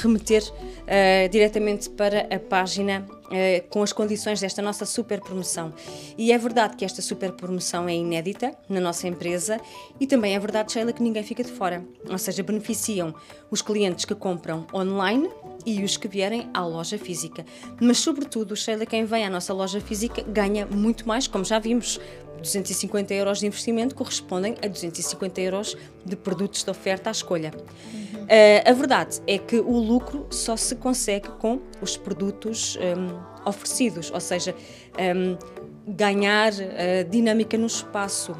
remeter 0.00 0.42
eh, 0.86 1.28
diretamente 1.28 1.88
para 1.90 2.26
a 2.34 2.38
página 2.40 3.06
eh, 3.30 3.64
com 3.70 3.82
as 3.82 3.92
condições 3.92 4.40
desta 4.40 4.62
nossa 4.62 4.86
super 4.86 5.20
promoção. 5.20 5.72
E 6.16 6.32
é 6.32 6.38
verdade 6.38 6.76
que 6.76 6.84
esta 6.84 7.02
super 7.02 7.32
promoção 7.32 7.88
é 7.88 7.94
inédita 7.94 8.56
na 8.68 8.80
nossa 8.80 9.08
empresa 9.08 9.60
e 10.00 10.06
também 10.06 10.34
é 10.34 10.38
verdade, 10.38 10.72
Sheila, 10.72 10.92
que 10.92 11.02
ninguém 11.02 11.22
fica 11.22 11.42
de 11.42 11.50
fora. 11.50 11.84
Ou 12.08 12.18
seja, 12.18 12.42
beneficiam 12.42 13.14
os 13.50 13.62
clientes 13.62 14.04
que 14.04 14.14
compram 14.14 14.66
online 14.72 15.28
e 15.64 15.82
os 15.82 15.96
que 15.96 16.06
vierem 16.06 16.48
à 16.54 16.64
loja 16.64 16.98
física. 16.98 17.44
Mas, 17.80 17.98
sobretudo, 17.98 18.54
Sheila, 18.54 18.86
quem 18.86 19.04
vem 19.04 19.24
à 19.26 19.30
nossa 19.30 19.52
loja 19.52 19.80
física 19.80 20.22
ganha 20.22 20.66
muito 20.66 21.06
mais, 21.06 21.26
como 21.26 21.44
já 21.44 21.58
vimos. 21.58 22.00
250 22.40 23.14
euros 23.14 23.40
de 23.40 23.46
investimento 23.46 23.94
correspondem 23.94 24.54
a 24.62 24.68
250 24.68 25.40
euros 25.40 25.76
de 26.04 26.16
produtos 26.16 26.62
de 26.62 26.70
oferta 26.70 27.10
à 27.10 27.12
escolha. 27.12 27.52
Uh, 27.56 28.68
a 28.68 28.72
verdade 28.72 29.20
é 29.26 29.38
que 29.38 29.60
o 29.60 29.78
lucro 29.78 30.26
só 30.30 30.56
se 30.56 30.74
consegue 30.76 31.28
com 31.38 31.60
os 31.80 31.96
produtos 31.96 32.76
um, 32.76 33.48
oferecidos, 33.48 34.10
ou 34.10 34.20
seja, 34.20 34.54
um, 34.98 35.38
ganhar 35.86 36.52
uh, 36.52 37.08
dinâmica 37.08 37.56
no 37.56 37.66
espaço, 37.66 38.36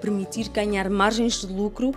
permitir 0.00 0.48
ganhar 0.48 0.90
margens 0.90 1.40
de 1.40 1.46
lucro 1.46 1.92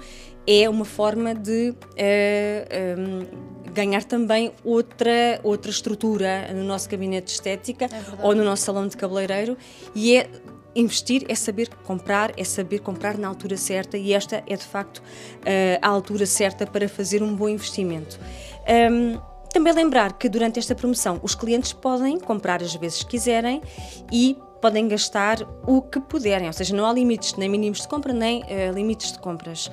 é 0.45 0.69
uma 0.69 0.85
forma 0.85 1.33
de 1.33 1.71
uh, 1.71 2.99
um, 2.99 3.71
ganhar 3.71 4.03
também 4.03 4.51
outra, 4.63 5.39
outra 5.43 5.69
estrutura 5.71 6.51
no 6.53 6.63
nosso 6.63 6.89
gabinete 6.89 7.25
de 7.25 7.31
estética 7.33 7.87
verdade. 7.87 8.17
ou 8.21 8.33
no 8.35 8.43
nosso 8.43 8.63
salão 8.63 8.87
de 8.87 8.97
cabeleireiro 8.97 9.57
e 9.93 10.17
é 10.17 10.29
investir 10.75 11.25
é 11.27 11.35
saber 11.35 11.69
comprar, 11.83 12.31
é 12.37 12.43
saber 12.43 12.79
comprar 12.79 13.17
na 13.17 13.27
altura 13.27 13.57
certa 13.57 13.97
e 13.97 14.13
esta 14.13 14.43
é 14.47 14.55
de 14.55 14.65
facto 14.65 14.99
uh, 14.99 15.79
a 15.81 15.87
altura 15.87 16.25
certa 16.25 16.65
para 16.65 16.87
fazer 16.87 17.23
um 17.23 17.35
bom 17.35 17.49
investimento. 17.49 18.19
Também 19.51 19.73
lembrar 19.73 20.13
que 20.13 20.29
durante 20.29 20.59
esta 20.59 20.75
promoção 20.75 21.19
os 21.23 21.33
clientes 21.33 21.73
podem 21.73 22.19
comprar 22.19 22.61
as 22.61 22.75
vezes 22.75 23.03
quiserem 23.03 23.61
e 24.11 24.37
podem 24.61 24.87
gastar 24.87 25.41
o 25.65 25.81
que 25.81 25.99
puderem, 25.99 26.47
ou 26.47 26.53
seja, 26.53 26.75
não 26.75 26.85
há 26.85 26.93
limites 26.93 27.35
nem 27.35 27.49
mínimos 27.49 27.81
de 27.81 27.87
compra 27.87 28.13
nem 28.13 28.43
uh, 28.43 28.73
limites 28.73 29.13
de 29.13 29.19
compras. 29.19 29.71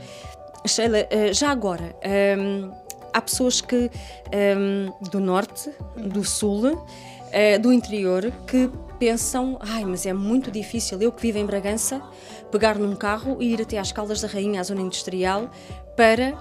Sheila, 0.66 1.00
uh, 1.00 1.32
já 1.34 1.50
agora, 1.50 1.94
um, 2.38 2.70
há 3.12 3.20
pessoas 3.20 3.60
que 3.60 3.90
um, 4.56 4.92
do 5.10 5.20
norte, 5.20 5.70
do 5.96 6.24
sul, 6.24 6.86
uh, 7.36 7.60
do 7.60 7.72
interior, 7.72 8.32
que 8.46 8.70
pensam, 8.98 9.58
ai, 9.60 9.84
mas 9.84 10.06
é 10.06 10.12
muito 10.12 10.50
difícil 10.50 11.00
eu 11.02 11.12
que 11.12 11.20
vivo 11.20 11.38
em 11.38 11.44
Bragança 11.44 12.00
pegar 12.50 12.78
num 12.78 12.96
carro 12.96 13.36
e 13.40 13.52
ir 13.52 13.60
até 13.60 13.78
às 13.78 13.92
Caldas 13.92 14.22
da 14.22 14.28
Rainha, 14.28 14.60
à 14.60 14.64
zona 14.64 14.80
industrial, 14.80 15.50
para 15.94 16.32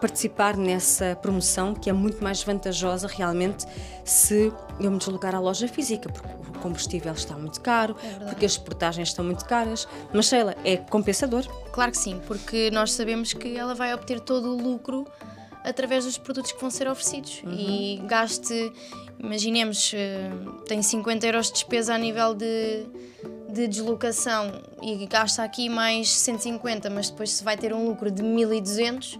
participar 0.00 0.56
nessa 0.56 1.16
promoção 1.20 1.74
que 1.74 1.90
é 1.90 1.92
muito 1.92 2.22
mais 2.22 2.42
vantajosa 2.42 3.08
realmente 3.08 3.66
se 4.04 4.52
eu 4.80 4.90
me 4.90 4.98
deslocar 4.98 5.34
à 5.34 5.40
loja 5.40 5.66
física, 5.66 6.08
porque 6.10 6.28
o 6.28 6.58
combustível 6.60 7.12
está 7.12 7.34
muito 7.34 7.60
caro, 7.60 7.96
porque 8.26 8.46
as 8.46 8.56
portagens 8.56 9.08
estão 9.08 9.24
muito 9.24 9.44
caras. 9.44 9.88
Mas 10.12 10.26
Sheila, 10.26 10.54
é 10.64 10.76
compensador? 10.76 11.46
Claro 11.72 11.90
que 11.90 11.98
sim, 11.98 12.20
porque 12.26 12.70
nós 12.70 12.92
sabemos 12.92 13.32
que 13.32 13.56
ela 13.56 13.74
vai 13.74 13.92
obter 13.92 14.20
todo 14.20 14.54
o 14.54 14.62
lucro 14.62 15.06
através 15.68 16.04
dos 16.04 16.16
produtos 16.18 16.52
que 16.52 16.60
vão 16.60 16.70
ser 16.70 16.88
oferecidos 16.88 17.42
e 17.46 18.00
gaste, 18.06 18.72
imaginemos, 19.18 19.92
eh, 19.94 20.30
tem 20.66 20.82
50 20.82 21.26
euros 21.26 21.46
de 21.48 21.52
despesa 21.54 21.94
a 21.94 21.98
nível 21.98 22.34
de, 22.34 22.84
de 23.52 23.68
deslocação 23.68 24.62
e 24.82 25.06
gasta 25.06 25.42
aqui 25.42 25.68
mais 25.68 26.08
150, 26.10 26.88
mas 26.90 27.10
depois 27.10 27.30
se 27.30 27.44
vai 27.44 27.56
ter 27.56 27.72
um 27.72 27.86
lucro 27.88 28.10
de 28.10 28.22
1200, 28.22 29.18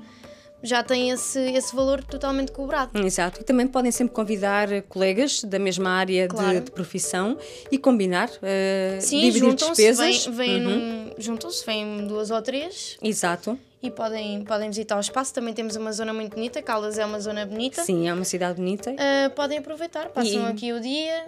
já 0.60 0.82
tem 0.82 1.10
esse, 1.10 1.38
esse 1.52 1.74
valor 1.74 2.02
totalmente 2.02 2.50
cobrado. 2.50 2.98
Exato, 2.98 3.40
e 3.40 3.44
também 3.44 3.66
podem 3.68 3.92
sempre 3.92 4.12
convidar 4.12 4.66
colegas 4.88 5.44
da 5.44 5.56
mesma 5.58 5.90
área 5.90 6.26
de- 6.26 6.34
Claro. 6.34 6.60
de, 6.62 6.70
profissão 6.72 7.38
e 7.70 7.78
combinar, 7.78 8.28
uh, 8.28 9.00
Sim, 9.00 9.20
dividir 9.20 9.54
despesas. 9.54 10.26
vêm 10.26 10.66
Uhum. 10.66 11.10
juntam-se, 11.16 11.64
vêm 11.64 12.06
duas 12.08 12.30
ou 12.32 12.42
três 12.42 12.96
Exato, 13.00 13.56
e 13.82 13.90
podem, 13.90 14.42
podem 14.44 14.68
visitar 14.68 14.96
o 14.96 15.00
espaço. 15.00 15.32
Também 15.34 15.54
temos 15.54 15.76
uma 15.76 15.92
zona 15.92 16.12
muito 16.12 16.34
bonita, 16.34 16.60
Caldas 16.62 16.98
é 16.98 17.04
uma 17.06 17.20
zona 17.20 17.46
bonita. 17.46 17.82
sim, 17.84 18.08
é 18.08 18.12
uma 18.12 18.24
cidade 18.24 18.56
bonita. 18.56 18.94
Ah, 18.98 19.30
podem 19.30 19.58
aproveitar, 19.58 20.08
passam 20.08 20.48
E- 20.48 20.50
aqui 20.52 20.72
o 20.72 20.80
dia. 20.80 21.26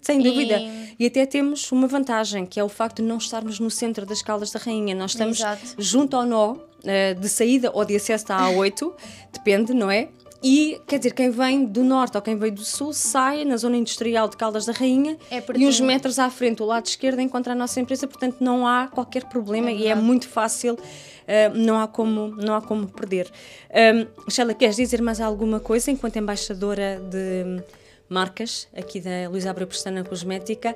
Sem 0.00 0.18
E- 0.20 0.22
dúvida. 0.24 0.58
E 0.98 1.06
até 1.06 1.26
temos 1.26 1.70
uma 1.72 1.86
vantagem, 1.86 2.46
que 2.46 2.58
é 2.58 2.64
o 2.64 2.70
facto 2.70 2.96
de 2.96 3.02
não 3.02 3.18
estarmos 3.18 3.60
no 3.60 3.70
centro 3.70 4.06
das 4.06 4.22
Caldas 4.22 4.50
da 4.50 4.58
Rainha. 4.58 4.94
Nós 4.94 5.10
estamos 5.10 5.38
Exato. 5.38 5.74
junto 5.76 6.16
ao 6.16 6.24
nó 6.24 6.56
eh, 6.84 7.12
de 7.12 7.28
saída 7.28 7.70
ou 7.74 7.84
de 7.84 7.94
acesso 7.96 8.32
à 8.32 8.48
A8, 8.50 8.94
depende, 9.30 9.74
não 9.74 9.90
é? 9.90 10.08
E, 10.42 10.80
quer 10.86 10.98
dizer, 10.98 11.12
quem 11.12 11.30
vem 11.30 11.66
do 11.66 11.82
norte 11.84 12.16
ou 12.16 12.22
quem 12.22 12.36
vem 12.36 12.52
do 12.52 12.64
sul 12.64 12.92
sai 12.92 13.44
na 13.44 13.56
zona 13.58 13.76
industrial 13.76 14.28
de 14.28 14.36
Caldas 14.36 14.64
da 14.64 14.72
Rainha 14.72 15.18
É 15.30 15.42
e 15.54 15.66
uns 15.66 15.80
metros 15.80 16.18
à 16.18 16.30
frente, 16.30 16.62
o 16.62 16.66
lado 16.66 16.86
esquerdo, 16.86 17.20
encontra 17.20 17.52
a 17.52 17.56
nossa 17.56 17.78
empresa, 17.78 18.06
portanto 18.06 18.38
não 18.40 18.66
há 18.66 18.88
qualquer 18.88 19.24
problema 19.24 19.68
É 19.68 19.74
e 19.74 19.76
é 19.82 19.86
verdade. 19.88 20.06
muito 20.06 20.28
fácil, 20.28 20.78
eh, 21.26 21.50
não, 21.50 21.78
há 21.78 21.86
como, 21.86 22.28
não 22.36 22.54
há 22.54 22.62
como 22.62 22.88
perder. 22.88 23.30
Um, 23.70 24.30
Sheila, 24.30 24.54
queres 24.54 24.76
dizer 24.76 25.02
mais 25.02 25.20
alguma 25.20 25.60
coisa 25.60 25.90
enquanto 25.90 26.16
embaixadora 26.16 27.00
de 27.10 27.62
marcas 28.08 28.66
aqui 28.74 28.98
da 29.00 29.28
Luísa 29.28 29.50
Abreu 29.50 29.66
Pestana 29.66 30.02
Cosmética 30.04 30.74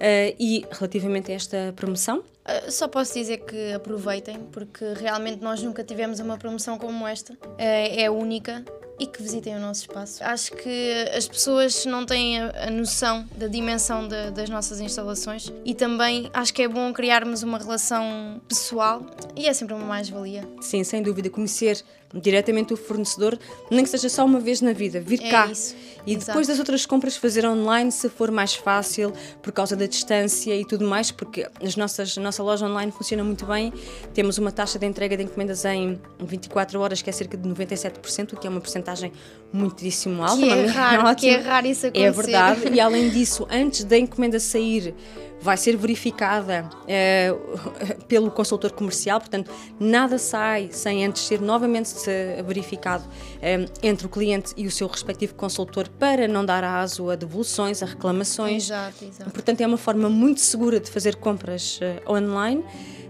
eh, 0.00 0.34
e 0.40 0.64
relativamente 0.70 1.30
a 1.30 1.34
esta 1.34 1.72
promoção? 1.76 2.24
Ah, 2.44 2.70
só 2.70 2.88
posso 2.88 3.14
dizer 3.14 3.38
que 3.44 3.72
aproveitem, 3.72 4.38
porque 4.50 4.84
realmente 4.94 5.42
nós 5.42 5.62
nunca 5.62 5.84
tivemos 5.84 6.18
uma 6.18 6.36
promoção 6.38 6.78
como 6.78 7.06
esta. 7.06 7.36
É, 7.58 8.04
é 8.04 8.10
única 8.10 8.64
e 8.98 9.06
que 9.06 9.22
visitem 9.22 9.56
o 9.56 9.60
nosso 9.60 9.82
espaço. 9.82 10.22
Acho 10.22 10.52
que 10.52 10.92
as 11.16 11.26
pessoas 11.26 11.84
não 11.86 12.04
têm 12.06 12.40
a, 12.40 12.70
noção 12.70 13.26
da 13.36 13.46
dimensão 13.48 14.06
da- 14.06 14.30
das 14.30 14.48
nossas 14.48 14.80
instalações 14.80 15.52
e 15.64 15.74
também 15.74 16.30
acho 16.32 16.52
que 16.54 16.62
é 16.62 16.68
bom 16.68 16.92
criarmos 16.92 17.42
uma 17.42 17.58
relação 17.58 18.40
pessoal 18.48 19.04
e 19.36 19.46
é 19.46 19.52
sempre 19.52 19.74
uma 19.74 19.84
mais-valia. 19.84 20.48
Sim, 20.60 20.84
sem 20.84 21.02
dúvida, 21.02 21.28
conhecer 21.30 21.82
diretamente 22.14 22.74
o 22.74 22.76
fornecedor, 22.76 23.38
nem 23.70 23.82
que 23.84 23.90
seja 23.90 24.08
só 24.08 24.24
uma 24.24 24.38
vez 24.40 24.60
na 24.60 24.72
vida, 24.72 25.00
vir 25.00 25.22
É 25.22 25.30
cá. 25.30 25.46
isso, 25.46 25.74
E 26.06 26.12
exato. 26.12 26.26
depois 26.26 26.46
das 26.46 26.58
outras 26.58 26.84
compras 26.84 27.16
fazer 27.16 27.46
online, 27.46 27.90
se 27.92 28.08
for 28.08 28.30
mais 28.30 28.54
fácil, 28.54 29.12
por 29.40 29.52
causa 29.52 29.74
da 29.76 29.86
distância 29.86 30.54
e 30.54 30.64
tudo 30.64 30.84
mais, 30.86 31.10
porque 31.10 31.46
as 31.62 31.76
nossas, 31.76 32.18
a 32.18 32.20
nossa 32.20 32.42
loja 32.42 32.66
online 32.66 32.90
funciona 32.92 33.22
muito 33.24 33.46
bem. 33.46 33.72
Temos 34.12 34.36
uma 34.36 34.52
taxa 34.52 34.78
de 34.78 34.86
entrega 34.86 35.16
de 35.16 35.22
encomendas 35.22 35.64
em 35.64 35.98
24 36.20 36.78
horas, 36.80 37.00
que 37.00 37.08
é 37.08 37.12
cerca 37.12 37.36
de 37.36 37.48
97%, 37.48 38.32
o 38.34 38.36
que 38.36 38.46
é 38.46 38.50
uma 38.50 38.60
porcentagem 38.60 39.12
muitíssimo 39.52 40.22
alta. 40.22 40.36
Que 40.36 40.50
é 40.50 40.54
uma- 40.54 40.72
raro, 40.72 41.16
que 41.16 41.28
é 41.28 41.36
raro 41.38 41.66
isso 41.66 41.86
É 41.86 41.88
acontecer. 41.88 42.12
verdade. 42.12 42.68
E 42.74 42.80
além 42.80 43.08
disso, 43.10 43.46
antes 43.50 43.84
da 43.84 43.96
encomenda 43.96 44.38
sair, 44.40 44.94
vai 45.40 45.56
ser 45.56 45.76
verificada 45.76 46.68
eh, 46.86 47.34
pelo 48.08 48.30
consultor 48.30 48.70
comercial, 48.72 49.18
portanto, 49.20 49.50
nada 49.78 50.16
sai 50.18 50.68
sem 50.72 51.04
antes 51.04 51.22
ser 51.22 51.40
novamente 51.40 51.88
se- 52.02 52.42
verificado 52.46 53.04
eh, 53.40 53.66
entre 53.82 54.06
o 54.06 54.08
cliente 54.08 54.52
e 54.56 54.66
o 54.66 54.70
seu 54.70 54.86
respectivo 54.88 55.34
consultor 55.34 55.88
para 55.88 56.26
não 56.28 56.44
dar 56.44 56.62
aso 56.64 57.10
a 57.10 57.16
devoluções, 57.16 57.82
a 57.82 57.86
reclamações. 57.86 58.64
Exato, 58.64 59.04
exato. 59.04 59.30
Portanto, 59.30 59.60
é 59.60 59.66
uma 59.66 59.76
forma 59.78 60.08
muito 60.08 60.40
segura 60.40 60.78
de 60.80 60.90
fazer 60.90 61.16
compras 61.16 61.78
eh, 61.82 62.02
online, 62.08 62.62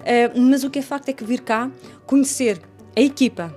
Eh, 0.04 0.32
mas 0.37 0.64
o 0.64 0.68
que 0.70 0.80
é 0.80 0.82
facto 0.82 1.08
é 1.11 1.12
que 1.12 1.22
vir 1.25 1.42
cá, 1.42 1.70
conhecer 2.06 2.61
a 2.96 3.00
equipa, 3.00 3.54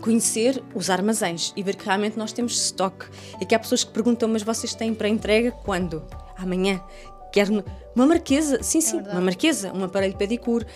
conhecer 0.00 0.60
os 0.74 0.90
armazéns 0.90 1.52
e 1.56 1.62
ver 1.62 1.76
que 1.76 1.84
realmente 1.84 2.18
nós 2.18 2.32
temos 2.32 2.52
stock. 2.64 3.06
E 3.40 3.46
que 3.46 3.54
há 3.54 3.58
pessoas 3.60 3.84
que 3.84 3.92
perguntam, 3.92 4.28
mas 4.28 4.42
vocês 4.42 4.74
têm 4.74 4.92
para 4.92 5.08
entrega 5.08 5.52
quando? 5.52 6.02
Amanhã. 6.36 6.80
Quer 7.32 7.48
uma 7.94 8.06
marquesa, 8.06 8.62
sim, 8.62 8.80
sim, 8.80 8.96
verdade. 8.96 9.16
uma 9.16 9.24
marquesa, 9.24 9.72
um 9.74 9.84
aparelho 9.84 10.16
pedicure, 10.16 10.66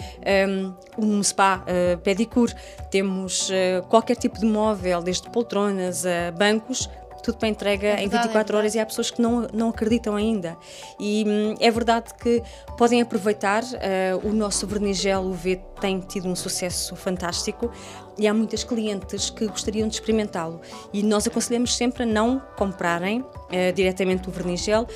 um, 0.48 0.74
um 0.98 1.22
spa 1.22 1.62
eh, 1.66 1.96
pedicure, 2.02 2.54
temos 2.90 3.50
eh, 3.50 3.82
qualquer 3.88 4.16
tipo 4.16 4.38
de 4.38 4.46
móvel, 4.46 5.02
desde 5.02 5.30
poltronas 5.30 6.04
a 6.04 6.30
bancos, 6.32 6.88
tudo 7.26 7.38
para 7.38 7.48
entrega 7.48 7.94
em 7.94 8.08
verdade, 8.08 8.28
24 8.28 8.54
é 8.54 8.58
horas 8.58 8.74
e 8.76 8.78
há 8.78 8.86
pessoas 8.86 9.10
que 9.10 9.20
não, 9.20 9.48
não 9.52 9.70
acreditam 9.70 10.14
ainda. 10.14 10.56
E 10.98 11.24
hum, 11.26 11.54
é 11.58 11.70
verdade 11.72 12.14
que 12.14 12.40
podem 12.78 13.02
aproveitar, 13.02 13.64
eh, 13.80 14.16
o 14.22 14.32
nosso 14.32 14.64
vernigel 14.64 15.22
UV 15.22 15.60
tem 15.80 15.98
tido 15.98 16.28
um 16.28 16.36
sucesso 16.36 16.94
fantástico 16.94 17.70
e 18.16 18.28
há 18.28 18.32
muitas 18.32 18.62
clientes 18.62 19.28
que 19.28 19.46
gostariam 19.48 19.88
de 19.88 19.94
experimentá-lo. 19.94 20.60
E 20.92 21.02
nós 21.02 21.26
aconselhamos 21.26 21.76
sempre 21.76 22.04
a 22.04 22.06
não 22.06 22.40
comprarem 22.56 23.24
eh, 23.50 23.72
diretamente 23.72 24.28
o 24.28 24.32
vernigel, 24.32 24.86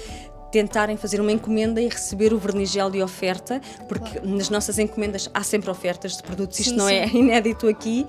tentarem 0.51 0.97
fazer 0.97 1.21
uma 1.21 1.33
encomenda 1.33 1.81
e 1.81 1.89
receber 1.89 2.33
o 2.33 2.39
verniz 2.39 2.71
gel 2.71 2.91
de 2.91 3.03
oferta, 3.03 3.61
porque 3.89 4.19
claro. 4.19 4.29
nas 4.29 4.51
nossas 4.51 4.79
encomendas 4.79 5.31
há 5.33 5.43
sempre 5.43 5.71
ofertas 5.71 6.17
de 6.17 6.23
produtos, 6.23 6.59
isto 6.61 6.71
sim, 6.71 6.77
não 6.77 6.89
é 6.89 7.07
sim. 7.09 7.19
é 7.19 7.21
inédito 7.21 7.69
aqui. 7.69 8.07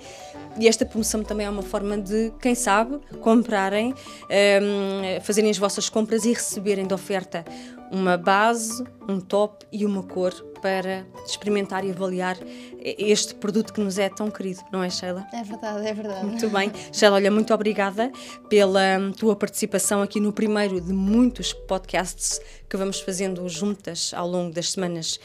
E 0.60 0.68
esta 0.68 0.86
promoção 0.86 1.24
também 1.24 1.46
é 1.46 1.50
uma 1.50 1.62
forma 1.62 1.98
de, 1.98 2.34
quem 2.42 2.54
sabe, 2.54 3.00
comprarem, 3.22 3.94
um, 3.94 5.22
fazerem 5.22 5.50
as 5.50 5.58
vossas 5.58 5.88
compras 5.88 6.26
e 6.26 6.34
receberem 6.34 6.86
de 6.86 6.94
oferta 6.94 7.46
uma 7.90 8.18
base, 8.18 8.84
um 9.08 9.20
top 9.20 9.66
e 9.72 9.86
uma 9.86 10.04
cor 10.04 10.34
para 10.62 11.06
experimentar 11.26 11.84
e 11.86 11.92
avaliar 11.92 12.38
este 12.84 13.36
produto 13.36 13.74
que 13.74 13.82
nos 13.82 13.98
é 13.98 14.10
tão 14.10 14.30
querido, 14.30 14.62
não 14.72 14.84
é, 14.84 14.90
Sheila? 14.90 15.26
É 15.34 15.44
verdade, 15.44 15.88
é 15.88 15.94
verdade. 15.94 16.26
Muito 16.26 16.50
bem. 16.50 16.72
Sheila, 16.92 17.16
olha, 17.16 17.32
muito 17.32 17.54
obrigada 17.54 18.12
pela 18.50 19.12
tua 19.18 19.36
participação 19.36 20.02
aqui 20.02 20.20
no 20.20 20.34
primeiro 20.34 20.80
de 20.80 20.94
muitos 20.94 21.54
podcasts 21.54 22.40
que 22.70 22.78
vamos 22.78 23.02
fazendo 23.02 23.48
juntas 23.50 24.14
ao 24.16 24.28
longo 24.28 24.54
das 24.54 24.72
semanas 24.72 25.20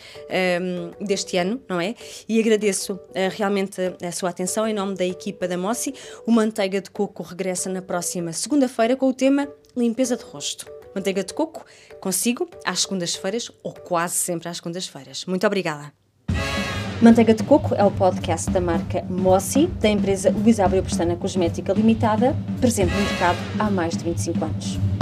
um, 0.61 1.05
deste 1.05 1.37
ano, 1.37 1.63
não 1.69 1.81
é? 1.81 1.95
E 2.29 2.41
agradeço 2.41 2.95
uh, 2.95 3.01
realmente 3.31 3.81
a 4.05 4.11
sua 4.11 4.31
atenção 4.31 4.67
em 4.67 4.75
nome 4.75 4.97
da 4.97 5.07
equipa 5.07 5.47
da 5.47 5.57
Mossi. 5.57 5.95
O 6.27 6.33
Manteiga 6.33 6.81
de 6.81 6.91
Coco 6.91 7.23
regressa 7.23 7.71
na 7.71 7.81
próxima 7.81 8.33
segunda-feira 8.33 8.97
com 8.97 9.09
o 9.09 9.15
tema 9.15 9.49
Limpeza 9.77 10.17
de 10.17 10.25
Rosto. 10.25 10.76
Manteiga 10.97 11.23
de 11.23 11.35
coco, 11.35 11.63
consigo 12.01 12.49
às 12.65 12.81
segundas-feiras 12.81 13.53
ou 13.63 13.75
quase 13.75 14.15
sempre 14.15 14.49
às 14.49 14.57
segundas-feiras. 14.57 15.27
Muito 15.27 15.47
obrigada. 15.47 15.93
Manteiga 17.03 17.35
de 17.35 17.43
Coco 17.43 17.75
é 17.75 17.85
o 17.85 17.91
podcast 17.91 18.51
da 18.51 18.63
marca 18.63 19.03
Mossi, 19.03 19.67
da 19.67 19.91
empresa 19.91 20.31
Luís 20.31 20.59
Abreu 20.59 20.83
Pestana 20.83 21.15
Cosmética 21.15 21.75
Limitada, 21.75 22.35
presente 22.59 22.95
no 22.95 23.03
mercado 23.03 23.37
há 23.59 23.71
mais 23.71 23.95
de 23.95 24.05
25 24.05 24.43
anos. 24.43 24.96